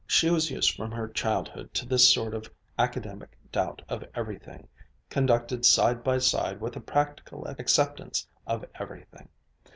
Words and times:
She 0.07 0.31
was 0.31 0.49
used 0.49 0.75
from 0.75 0.89
her 0.93 1.07
childhood 1.07 1.75
to 1.75 1.85
this 1.85 2.11
sort 2.11 2.33
of 2.33 2.49
academic 2.79 3.37
doubt 3.51 3.83
of 3.87 4.03
everything, 4.15 4.67
conducted 5.11 5.63
side 5.63 6.03
by 6.03 6.17
side 6.17 6.59
with 6.59 6.75
a 6.75 6.81
practical 6.81 7.45
acceptance 7.45 8.27
of 8.47 8.65
everything. 8.79 9.29